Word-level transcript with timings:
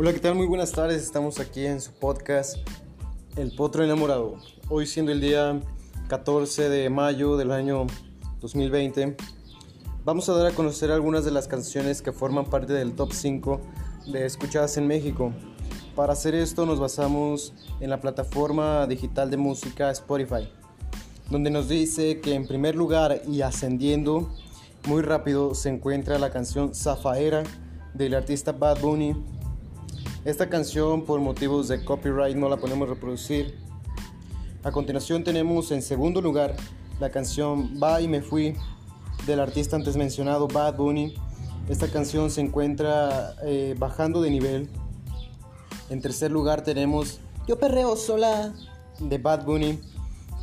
Hola, 0.00 0.12
¿qué 0.12 0.20
tal? 0.20 0.36
Muy 0.36 0.46
buenas 0.46 0.70
tardes. 0.70 1.02
Estamos 1.02 1.40
aquí 1.40 1.66
en 1.66 1.80
su 1.80 1.90
podcast 1.90 2.58
El 3.34 3.50
Potro 3.50 3.82
Enamorado. 3.82 4.36
Hoy 4.68 4.86
siendo 4.86 5.10
el 5.10 5.20
día 5.20 5.60
14 6.06 6.68
de 6.68 6.88
mayo 6.88 7.36
del 7.36 7.50
año 7.50 7.84
2020, 8.40 9.16
vamos 10.04 10.28
a 10.28 10.34
dar 10.34 10.52
a 10.52 10.54
conocer 10.54 10.92
algunas 10.92 11.24
de 11.24 11.32
las 11.32 11.48
canciones 11.48 12.00
que 12.00 12.12
forman 12.12 12.44
parte 12.44 12.74
del 12.74 12.92
top 12.92 13.12
5 13.12 13.60
de 14.12 14.24
escuchadas 14.24 14.76
en 14.76 14.86
México. 14.86 15.32
Para 15.96 16.12
hacer 16.12 16.36
esto 16.36 16.64
nos 16.64 16.78
basamos 16.78 17.52
en 17.80 17.90
la 17.90 18.00
plataforma 18.00 18.86
digital 18.86 19.32
de 19.32 19.36
música 19.36 19.90
Spotify, 19.90 20.48
donde 21.28 21.50
nos 21.50 21.68
dice 21.68 22.20
que 22.20 22.34
en 22.34 22.46
primer 22.46 22.76
lugar 22.76 23.20
y 23.26 23.42
ascendiendo 23.42 24.32
muy 24.86 25.02
rápido 25.02 25.56
se 25.56 25.70
encuentra 25.70 26.20
la 26.20 26.30
canción 26.30 26.72
Zafaera 26.72 27.42
del 27.94 28.14
artista 28.14 28.52
Bad 28.52 28.80
Bunny 28.80 29.37
esta 30.28 30.50
canción 30.50 31.06
por 31.06 31.20
motivos 31.20 31.68
de 31.68 31.82
copyright 31.82 32.36
no 32.36 32.50
la 32.50 32.58
podemos 32.58 32.86
reproducir. 32.86 33.54
A 34.62 34.70
continuación 34.70 35.24
tenemos 35.24 35.70
en 35.70 35.80
segundo 35.80 36.20
lugar 36.20 36.54
la 37.00 37.08
canción 37.08 37.80
Va 37.82 38.02
y 38.02 38.08
me 38.08 38.20
fui 38.20 38.54
del 39.26 39.40
artista 39.40 39.76
antes 39.76 39.96
mencionado 39.96 40.46
Bad 40.46 40.76
Bunny. 40.76 41.14
Esta 41.70 41.88
canción 41.88 42.30
se 42.30 42.42
encuentra 42.42 43.36
eh, 43.42 43.74
bajando 43.78 44.20
de 44.20 44.30
nivel. 44.30 44.68
En 45.88 46.02
tercer 46.02 46.30
lugar 46.30 46.62
tenemos 46.62 47.20
Yo 47.46 47.58
perreo 47.58 47.96
sola 47.96 48.52
de 49.00 49.16
Bad 49.16 49.46
Bunny 49.46 49.80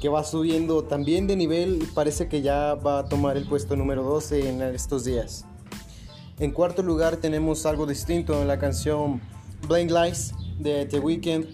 que 0.02 0.10
va 0.10 0.24
subiendo 0.24 0.86
también 0.86 1.28
de 1.28 1.36
nivel 1.36 1.84
y 1.84 1.86
parece 1.86 2.28
que 2.28 2.42
ya 2.42 2.74
va 2.74 3.00
a 3.02 3.06
tomar 3.06 3.38
el 3.38 3.48
puesto 3.48 3.76
número 3.76 4.02
12 4.02 4.50
en 4.50 4.64
estos 4.64 5.06
días. 5.06 5.46
En 6.40 6.50
cuarto 6.50 6.82
lugar 6.82 7.18
tenemos 7.18 7.68
algo 7.68 7.86
distinto 7.86 8.42
en 8.42 8.48
la 8.48 8.58
canción 8.58 9.22
Blind 9.68 9.92
Lights 9.92 10.34
de 10.60 10.86
The 10.86 11.00
Weeknd, 11.00 11.46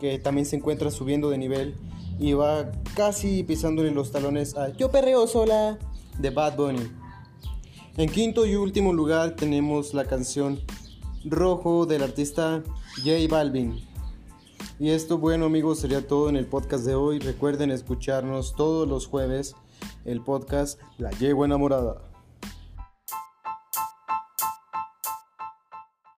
que 0.00 0.18
también 0.18 0.46
se 0.46 0.56
encuentra 0.56 0.90
subiendo 0.90 1.30
de 1.30 1.38
nivel 1.38 1.74
y 2.18 2.32
va 2.32 2.70
casi 2.94 3.42
pisándole 3.42 3.90
los 3.90 4.10
talones 4.10 4.56
a 4.56 4.70
Yo 4.76 4.90
Perreo 4.90 5.26
Sola 5.26 5.78
de 6.18 6.30
Bad 6.30 6.56
Bunny. 6.56 6.90
En 7.96 8.10
quinto 8.10 8.46
y 8.46 8.56
último 8.56 8.92
lugar 8.92 9.36
tenemos 9.36 9.94
la 9.94 10.04
canción 10.04 10.60
Rojo 11.24 11.86
del 11.86 12.02
artista 12.02 12.62
J 12.98 13.12
Balvin. 13.28 13.80
Y 14.78 14.90
esto, 14.90 15.18
bueno 15.18 15.46
amigos, 15.46 15.78
sería 15.78 16.06
todo 16.06 16.28
en 16.28 16.36
el 16.36 16.46
podcast 16.46 16.84
de 16.84 16.94
hoy. 16.94 17.18
Recuerden 17.18 17.70
escucharnos 17.70 18.54
todos 18.54 18.86
los 18.86 19.06
jueves 19.06 19.54
el 20.04 20.20
podcast 20.20 20.80
La 20.98 21.10
Llevo 21.10 21.44
Enamorada. 21.44 22.02